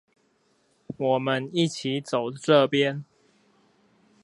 [0.97, 3.03] 我們一起走這邊